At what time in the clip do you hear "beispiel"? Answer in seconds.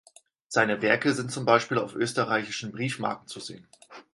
1.45-1.77